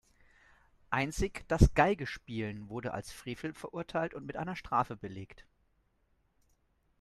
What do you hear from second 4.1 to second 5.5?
und mit einer Strafe belegt.